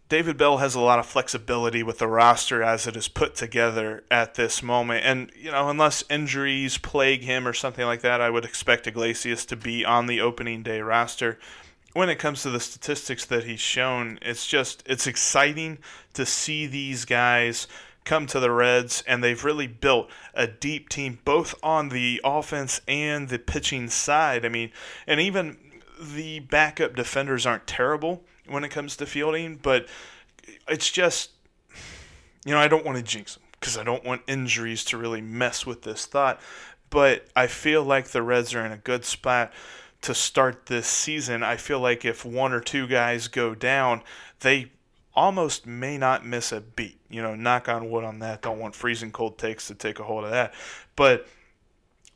David 0.10 0.38
Bell 0.38 0.58
has 0.58 0.74
a 0.74 0.80
lot 0.80 1.00
of 1.00 1.06
flexibility 1.06 1.84
with 1.84 1.98
the 1.98 2.08
roster 2.08 2.64
as 2.64 2.88
it 2.88 2.96
is 2.96 3.10
put 3.10 3.36
together 3.36 4.04
at 4.10 4.36
this 4.36 4.64
moment. 4.64 5.04
And, 5.06 5.32
you 5.36 5.52
know, 5.52 5.70
unless 5.70 6.04
injuries 6.10 6.78
plague 6.78 7.24
him 7.24 7.48
or 7.48 7.54
something 7.54 7.86
like 7.86 8.02
that, 8.02 8.22
I 8.22 8.30
would 8.30 8.46
expect 8.46 8.88
Iglesias 8.88 9.46
to 9.48 9.58
be 9.58 9.84
on 9.84 10.08
the 10.08 10.22
opening 10.22 10.64
day 10.64 10.80
roster. 10.80 11.38
When 11.94 12.10
it 12.10 12.20
comes 12.20 12.44
to 12.44 12.52
the 12.52 12.60
statistics 12.60 13.26
that 13.26 13.44
he's 13.44 13.60
shown, 13.60 14.20
it's 14.22 14.46
just 14.46 14.84
it's 14.86 15.08
exciting 15.08 15.80
to 16.14 16.26
see 16.26 16.68
these 16.68 17.06
guys 17.06 17.68
come 18.08 18.26
to 18.28 18.40
the 18.40 18.50
Reds, 18.50 19.04
and 19.06 19.24
they've 19.24 19.44
really 19.44 19.68
built 19.68 20.10
a 20.34 20.48
deep 20.48 20.90
team, 20.90 21.20
both 21.26 21.54
on 21.62 21.90
the 21.90 22.22
offense 22.24 22.82
and 22.88 23.30
the 23.30 23.38
pitching 23.38 23.90
side. 23.90 24.46
I 24.46 24.50
mean, 24.50 24.72
and 25.06 25.20
even 25.20 25.58
the 26.02 26.40
backup 26.40 26.96
defenders 26.96 27.46
aren't 27.46 27.68
terrible 27.68 28.24
when 28.48 28.64
it 28.64 28.70
comes 28.70 28.96
to 28.98 29.06
fielding, 29.06 29.58
but 29.58 29.88
it's 30.68 30.90
just, 30.90 31.32
you 32.46 32.54
know, 32.54 32.60
I 32.60 32.68
don't 32.68 32.86
want 32.86 32.98
to 32.98 33.04
jinx 33.04 33.36
them 33.36 33.44
because 33.60 33.78
I 33.78 33.84
don't 33.84 34.06
want 34.06 34.22
injuries 34.28 34.84
to 34.86 34.98
really 34.98 35.22
mess 35.22 35.66
with 35.66 35.82
this 35.82 36.06
thought. 36.06 36.40
But 36.90 37.28
I 37.36 37.48
feel 37.48 37.84
like 37.84 38.08
the 38.08 38.22
Reds 38.22 38.56
are 38.56 38.66
in 38.66 38.72
a 38.72 38.78
good 38.78 39.04
spot 39.04 39.52
to 40.02 40.14
start 40.14 40.68
this 40.68 40.88
season. 40.88 41.44
I 41.44 41.58
feel 41.58 41.80
like 41.80 42.06
if 42.06 42.24
one 42.24 42.54
or 42.54 42.62
two 42.62 42.88
guys 42.88 43.28
go 43.28 43.54
down, 43.54 44.04
they 44.40 44.72
almost 45.18 45.66
may 45.66 45.98
not 45.98 46.26
miss 46.26 46.52
a 46.52 46.62
beat. 46.62 47.02
You 47.10 47.24
know, 47.24 47.34
knock 47.34 47.68
on 47.68 47.90
wood 47.90 48.04
on 48.04 48.20
that. 48.20 48.44
Don't 48.44 48.60
want 48.60 48.76
freezing 48.76 49.12
cold 49.12 49.40
takes 49.40 49.68
to 49.68 49.76
take 49.76 50.00
a 50.00 50.04
hold 50.04 50.24
of 50.24 50.30
that. 50.30 50.54
But 50.96 51.28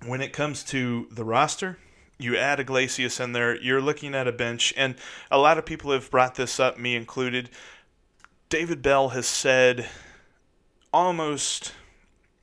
when 0.05 0.21
it 0.21 0.31
comes 0.31 0.63
to 0.65 1.07
the 1.11 1.25
roster, 1.25 1.79
you 2.19 2.37
add 2.37 2.59
Iglesias 2.59 3.19
in 3.19 3.33
there, 3.33 3.59
you're 3.59 3.81
looking 3.81 4.13
at 4.13 4.27
a 4.27 4.31
bench, 4.31 4.71
and 4.77 4.95
a 5.31 5.39
lot 5.39 5.57
of 5.57 5.65
people 5.65 5.91
have 5.91 6.11
brought 6.11 6.35
this 6.35 6.59
up, 6.59 6.77
me 6.77 6.95
included. 6.95 7.49
David 8.49 8.83
Bell 8.83 9.09
has 9.09 9.25
said 9.25 9.89
almost 10.93 11.73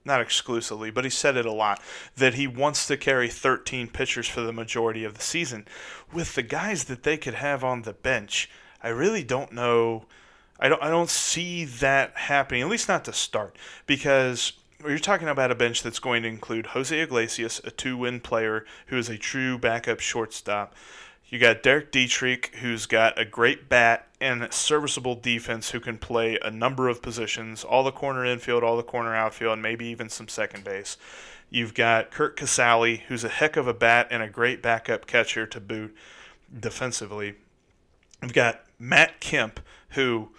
not 0.04 0.20
exclusively, 0.20 0.90
but 0.90 1.04
he 1.04 1.10
said 1.10 1.36
it 1.36 1.46
a 1.46 1.52
lot 1.52 1.80
that 2.16 2.34
he 2.34 2.48
wants 2.48 2.86
to 2.88 2.96
carry 2.96 3.28
13 3.28 3.88
pitchers 3.88 4.26
for 4.26 4.40
the 4.40 4.52
majority 4.52 5.04
of 5.04 5.14
the 5.14 5.22
season. 5.22 5.68
With 6.12 6.34
the 6.34 6.42
guys 6.42 6.84
that 6.84 7.04
they 7.04 7.16
could 7.16 7.34
have 7.34 7.62
on 7.62 7.82
the 7.82 7.92
bench, 7.92 8.50
I 8.82 8.88
really 8.88 9.22
don't 9.22 9.52
know 9.52 10.06
I 10.58 10.68
don't 10.68 10.82
I 10.82 10.90
don't 10.90 11.10
see 11.10 11.64
that 11.64 12.16
happening, 12.16 12.62
at 12.62 12.68
least 12.68 12.88
not 12.88 13.04
to 13.04 13.12
start, 13.12 13.56
because 13.86 14.52
you're 14.80 14.98
talking 14.98 15.28
about 15.28 15.50
a 15.50 15.56
bench 15.56 15.82
that's 15.82 15.98
going 15.98 16.22
to 16.22 16.28
include 16.28 16.66
Jose 16.66 16.96
Iglesias, 16.96 17.60
a 17.64 17.70
two-win 17.70 18.20
player 18.20 18.64
who 18.86 18.96
is 18.96 19.08
a 19.08 19.18
true 19.18 19.58
backup 19.58 20.00
shortstop. 20.00 20.74
You 21.28 21.38
got 21.38 21.62
Derek 21.62 21.90
Dietrich, 21.90 22.54
who's 22.60 22.86
got 22.86 23.18
a 23.18 23.24
great 23.24 23.68
bat 23.68 24.08
and 24.20 24.50
serviceable 24.52 25.14
defense, 25.14 25.70
who 25.70 25.80
can 25.80 25.98
play 25.98 26.38
a 26.42 26.50
number 26.50 26.88
of 26.88 27.02
positions, 27.02 27.64
all 27.64 27.84
the 27.84 27.92
corner 27.92 28.24
infield, 28.24 28.64
all 28.64 28.76
the 28.76 28.82
corner 28.82 29.14
outfield, 29.14 29.54
and 29.54 29.62
maybe 29.62 29.86
even 29.86 30.08
some 30.08 30.28
second 30.28 30.64
base. 30.64 30.96
You've 31.50 31.74
got 31.74 32.10
Curt 32.10 32.36
Casali, 32.36 33.00
who's 33.08 33.24
a 33.24 33.28
heck 33.28 33.56
of 33.56 33.66
a 33.66 33.74
bat 33.74 34.08
and 34.10 34.22
a 34.22 34.28
great 34.28 34.62
backup 34.62 35.06
catcher 35.06 35.46
to 35.46 35.60
boot 35.60 35.94
defensively. 36.58 37.34
You've 38.22 38.32
got 38.32 38.62
Matt 38.78 39.20
Kemp, 39.20 39.60
who 39.90 40.30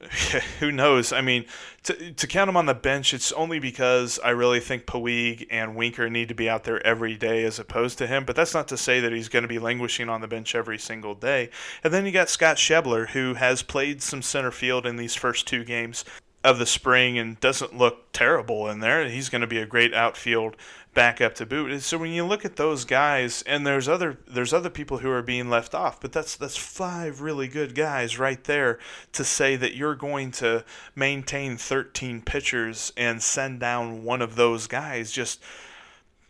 who 0.60 0.72
knows? 0.72 1.12
I 1.12 1.20
mean, 1.20 1.44
to, 1.84 2.12
to 2.12 2.26
count 2.26 2.48
him 2.48 2.56
on 2.56 2.66
the 2.66 2.74
bench, 2.74 3.12
it's 3.12 3.32
only 3.32 3.58
because 3.58 4.18
I 4.24 4.30
really 4.30 4.60
think 4.60 4.86
Puig 4.86 5.46
and 5.50 5.74
Winker 5.74 6.08
need 6.08 6.28
to 6.28 6.34
be 6.34 6.48
out 6.48 6.64
there 6.64 6.84
every 6.86 7.16
day 7.16 7.44
as 7.44 7.58
opposed 7.58 7.98
to 7.98 8.06
him. 8.06 8.24
But 8.24 8.36
that's 8.36 8.54
not 8.54 8.68
to 8.68 8.76
say 8.76 9.00
that 9.00 9.12
he's 9.12 9.28
going 9.28 9.42
to 9.42 9.48
be 9.48 9.58
languishing 9.58 10.08
on 10.08 10.20
the 10.20 10.28
bench 10.28 10.54
every 10.54 10.78
single 10.78 11.14
day. 11.14 11.50
And 11.84 11.92
then 11.92 12.06
you 12.06 12.12
got 12.12 12.30
Scott 12.30 12.56
Schebler, 12.56 13.08
who 13.08 13.34
has 13.34 13.62
played 13.62 14.02
some 14.02 14.22
center 14.22 14.50
field 14.50 14.86
in 14.86 14.96
these 14.96 15.14
first 15.14 15.46
two 15.46 15.64
games 15.64 16.04
of 16.42 16.58
the 16.58 16.66
spring 16.66 17.18
and 17.18 17.38
doesn't 17.40 17.76
look 17.76 18.12
terrible 18.12 18.68
in 18.68 18.80
there. 18.80 19.08
He's 19.08 19.28
going 19.28 19.42
to 19.42 19.46
be 19.46 19.58
a 19.58 19.66
great 19.66 19.92
outfield 19.92 20.56
backup 20.94 21.34
to 21.36 21.46
boot. 21.46 21.82
So 21.82 21.98
when 21.98 22.12
you 22.12 22.24
look 22.24 22.44
at 22.44 22.56
those 22.56 22.84
guys, 22.84 23.42
and 23.42 23.66
there's 23.66 23.88
other 23.88 24.18
there's 24.26 24.52
other 24.52 24.70
people 24.70 24.98
who 24.98 25.10
are 25.10 25.22
being 25.22 25.50
left 25.50 25.74
off, 25.74 26.00
but 26.00 26.12
that's 26.12 26.36
that's 26.36 26.56
five 26.56 27.20
really 27.20 27.48
good 27.48 27.74
guys 27.74 28.18
right 28.18 28.42
there 28.44 28.78
to 29.12 29.24
say 29.24 29.56
that 29.56 29.76
you're 29.76 29.94
going 29.94 30.30
to 30.32 30.64
maintain 30.94 31.56
13 31.56 32.22
pitchers 32.22 32.92
and 32.96 33.22
send 33.22 33.60
down 33.60 34.04
one 34.04 34.22
of 34.22 34.36
those 34.36 34.66
guys. 34.66 35.12
Just 35.12 35.42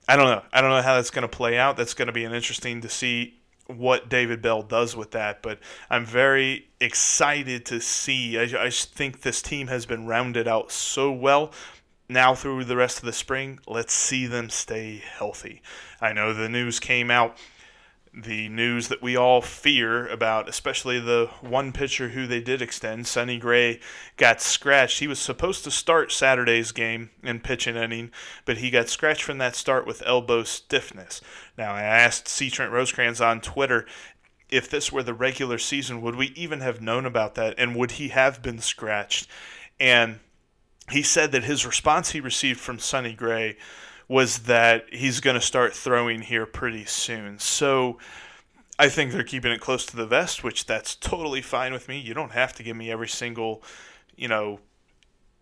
I 0.09 0.17
don't 0.17 0.27
know. 0.27 0.43
I 0.53 0.61
don't 0.61 0.71
know 0.71 0.83
how 0.83 0.97
that's 0.97 1.11
going 1.11 1.23
to 1.23 1.29
play 1.29 1.57
out. 1.57 1.77
That's 1.77 1.95
going 1.95 2.07
to 2.07 2.13
be 2.13 2.25
an 2.25 2.35
interesting 2.35 2.81
to 2.81 2.89
see 2.89 3.40
what 3.77 4.09
David 4.09 4.43
Bell 4.43 4.63
does 4.63 4.97
with 4.97 5.11
that. 5.13 5.43
But 5.43 5.59
I'm 5.89 6.05
very 6.05 6.69
excited 6.81 7.65
to 7.67 7.81
see. 7.81 8.39
I, 8.39 8.67
I 8.67 8.71
think 8.71 9.23
this 9.23 9.43
team 9.43 9.69
has 9.69 9.87
been 9.87 10.07
rounded 10.07 10.49
out 10.49 10.71
so 10.71 11.13
well. 11.13 11.53
Now 12.09 12.35
through 12.35 12.65
the 12.65 12.77
rest 12.77 12.99
of 12.99 13.05
the 13.05 13.13
spring, 13.13 13.61
let's 13.69 13.93
see 13.93 14.27
them 14.27 14.51
stay 14.51 14.97
healthy. 14.97 15.63
I 16.01 16.13
know 16.13 16.33
the 16.33 16.49
news 16.49 16.81
came 16.81 17.11
out 17.11 17.37
the 18.13 18.49
news 18.49 18.89
that 18.89 19.03
we 19.03 19.17
all 19.17 19.41
fear 19.41 20.09
about, 20.09 20.49
especially 20.49 20.99
the 20.99 21.31
one 21.41 21.73
pitcher 21.73 22.09
who 22.09 22.27
they 22.27 22.41
did 22.41 22.61
extend, 22.61 23.07
Sonny 23.07 23.39
Gray, 23.39 23.79
got 24.17 24.41
scratched. 24.41 24.99
He 24.99 25.07
was 25.07 25.21
supposed 25.21 25.63
to 25.65 25.71
start 25.71 26.11
Saturday's 26.11 26.73
game 26.73 27.11
and 27.23 27.45
pitch 27.45 27.67
an 27.67 27.77
inning, 27.77 28.11
but 28.45 28.59
he 28.59 28.71
got 28.71 28.89
scratched 28.89 29.23
from 29.23 29.39
that 29.39 29.55
start 29.55 29.87
with 29.87 30.03
elbow 30.05 30.43
stiffness. 30.43 31.21
Now, 31.57 31.73
I 31.73 31.83
asked 31.83 32.27
C. 32.27 32.51
Trent 32.51 32.73
Rosecrans 32.73 33.21
on 33.21 33.41
Twitter 33.41 33.87
if 34.51 34.69
this 34.69 34.91
were 34.91 35.05
the 35.05 35.15
regular 35.15 35.59
season, 35.59 36.03
would 36.03 36.17
we 36.17 36.33
even 36.35 36.61
have 36.61 36.81
known 36.81 37.07
about 37.07 37.37
that? 37.37 37.55
And 37.57 37.77
would 37.77 37.93
he 37.93 38.09
have 38.09 38.43
been 38.43 38.59
scratched? 38.59 39.29
And 39.79 40.19
he 40.91 41.03
said 41.03 41.31
that 41.33 41.45
his 41.45 41.65
response 41.65 42.11
he 42.11 42.21
received 42.21 42.59
from 42.59 42.81
Sonny 42.81 43.13
Gray 43.13 43.57
was 44.11 44.41
that 44.41 44.87
he's 44.93 45.21
going 45.21 45.37
to 45.37 45.41
start 45.41 45.73
throwing 45.73 46.21
here 46.21 46.45
pretty 46.45 46.85
soon. 46.85 47.39
So 47.39 47.97
I 48.77 48.89
think 48.89 49.13
they're 49.13 49.23
keeping 49.23 49.53
it 49.53 49.61
close 49.61 49.87
to 49.87 49.97
the 49.97 50.05
vest, 50.05 50.43
which 50.43 50.67
that's 50.67 50.97
totally 50.97 51.41
fine 51.41 51.73
with 51.73 51.89
me. 51.89 52.01
You 52.01 52.13
don't 52.13 52.33
have 52.33 52.53
to 52.55 52.65
give 52.65 52.77
me 52.77 52.91
every 52.91 53.07
single, 53.07 53.63
you 54.17 54.27
know, 54.27 54.59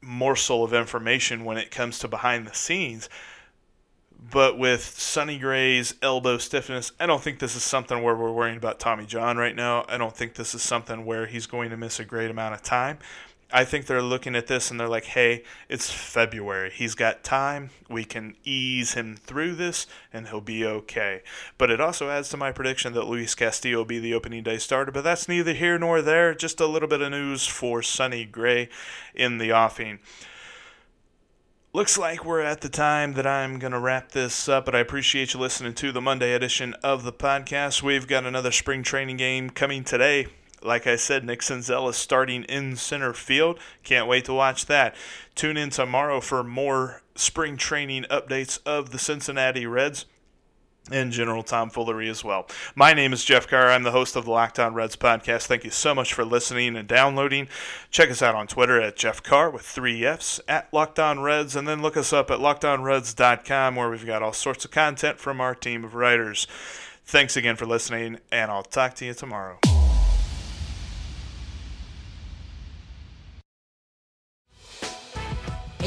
morsel 0.03 0.65
of 0.65 0.75
information 0.75 1.47
when 1.47 1.57
it 1.57 1.71
comes 1.71 1.99
to 2.01 2.09
behind 2.09 2.47
the 2.47 2.55
scenes. 2.55 3.09
But 4.31 4.59
with 4.59 4.85
Sonny 4.85 5.39
Gray's 5.39 5.95
elbow 6.03 6.37
stiffness, 6.37 6.93
I 7.01 7.07
don't 7.07 7.23
think 7.23 7.39
this 7.39 7.57
is 7.57 7.63
something 7.63 8.03
where 8.03 8.17
we're 8.17 8.33
worrying 8.33 8.59
about 8.59 8.81
Tommy 8.81 9.07
John 9.07 9.39
right 9.39 9.57
now. 9.57 9.87
I 9.89 9.97
don't 9.97 10.15
think 10.15 10.35
this 10.35 10.55
is 10.55 10.61
something 10.61 11.07
where 11.07 11.25
he's 11.25 11.47
going 11.47 11.71
to 11.71 11.79
miss 11.79 12.01
a 12.01 12.05
great 12.05 12.31
amount 12.31 12.53
of 12.53 12.63
time. 12.63 12.99
I 13.51 13.65
think 13.65 13.87
they're 13.87 14.03
looking 14.03 14.37
at 14.37 14.47
this 14.47 14.71
and 14.71 14.79
they're 14.79 14.89
like, 14.89 15.07
hey, 15.07 15.43
it's 15.71 15.91
February. 15.91 16.71
He's 16.71 16.95
got 16.95 17.25
time. 17.25 17.71
We 17.89 18.05
can 18.05 18.37
ease 18.45 18.93
him 18.93 19.17
through 19.17 19.55
this 19.55 19.87
and 20.13 20.29
he'll 20.29 20.43
be 20.43 20.67
okay. 20.67 21.23
But 21.57 21.71
it 21.71 21.81
also 21.81 22.11
adds 22.11 22.29
to 22.31 22.37
my 22.37 22.53
prediction 22.53 22.93
that 22.93 23.07
Luis 23.07 23.35
Castillo 23.35 23.79
will 23.79 23.85
be 23.87 24.01
the 24.01 24.13
opening 24.13 24.43
day 24.43 24.59
starter. 24.59 24.93
But 24.93 25.05
that's 25.05 25.29
neither 25.29 25.55
here 25.55 25.79
nor 25.79 26.03
there. 26.03 26.35
Just 26.35 26.61
a 26.61 26.67
little 26.67 26.89
bit 26.89 27.01
of 27.01 27.11
news 27.11 27.47
for 27.47 27.81
Sonny 27.81 28.27
Gray 28.27 28.69
in 29.15 29.39
the 29.39 29.53
offing. 29.53 30.01
Looks 31.73 31.97
like 31.97 32.25
we're 32.25 32.41
at 32.41 32.61
the 32.61 32.69
time 32.69 33.15
that 33.15 33.27
I'm 33.27 33.59
going 33.59 33.73
to 33.73 33.79
wrap 33.79 34.13
this 34.13 34.49
up, 34.49 34.67
but 34.67 34.75
I 34.75 34.81
appreciate 34.81 35.33
you 35.33 35.41
listening 35.41 35.75
to 35.75 35.93
the 35.93 36.01
Monday 36.03 36.35
edition 36.35 36.75
of 36.83 37.03
the 37.03 37.13
podcast. 37.13 37.83
We've 37.83 38.07
got 38.07 38.27
another 38.27 38.53
spring 38.53 38.83
training 38.83 39.19
game 39.19 39.49
coming 39.49 39.85
today 39.85 40.27
like 40.63 40.87
I 40.87 40.97
said, 40.97 41.25
Nick 41.25 41.41
Senzel 41.41 41.89
is 41.91 41.97
starting 41.97 42.45
in 42.45 42.77
center 42.77 43.13
field. 43.13 43.59
Can't 43.83 44.09
wait 44.09 44.25
to 44.27 44.35
watch 44.35 44.67
that. 44.67 44.95
Tune 45.35 45.57
in 45.57 45.71
tomorrow 45.71 46.21
for 46.21 46.43
more 46.43 47.03
spring 47.15 47.57
training 47.57 48.05
updates 48.11 48.61
of 48.65 48.91
the 48.91 48.99
Cincinnati 48.99 49.67
Reds 49.67 50.07
and 50.91 51.13
general 51.13 51.43
tomfoolery 51.43 52.09
as 52.09 52.25
well. 52.25 52.47
My 52.75 52.93
name 52.93 53.13
is 53.13 53.25
Jeff 53.25 53.47
Carr. 53.47 53.69
I'm 53.69 53.83
the 53.83 53.91
host 53.91 54.17
of 54.17 54.25
the 54.25 54.31
Locked 54.31 54.59
On 54.59 54.75
Reds 54.75 54.97
podcast. 54.97 55.47
Thank 55.47 55.65
you 55.65 55.71
so 55.71 55.95
much 55.95 56.15
for 56.15 56.25
listening 56.25 56.77
and 56.77 56.89
downloading. 56.89 57.49
Check 57.91 58.11
us 58.11 58.23
out 58.23 58.35
on 58.35 58.47
Twitter 58.47 58.81
at 58.81 58.97
Jeff 58.97 59.23
Carr 59.23 59.51
with 59.51 59.63
three 59.63 60.05
F's 60.05 60.41
at 60.49 60.73
Locked 60.73 60.99
On 60.99 61.21
Reds, 61.21 61.57
and 61.57 61.69
then 61.69 61.83
look 61.83 61.97
us 61.97 62.13
up 62.13 62.31
at 62.31 62.39
lockedonreds.com 62.39 63.77
where 63.77 63.91
we've 63.91 64.07
got 64.07 64.23
all 64.23 64.33
sorts 64.33 64.65
of 64.65 64.71
content 64.71 65.19
from 65.19 65.41
our 65.41 65.55
team 65.55 65.85
of 65.85 65.95
writers. 65.95 66.47
Thanks 67.05 67.37
again 67.37 67.57
for 67.57 67.67
listening, 67.67 68.19
and 68.31 68.51
I'll 68.51 68.63
talk 68.63 68.95
to 68.97 69.05
you 69.05 69.15
tomorrow. 69.15 69.59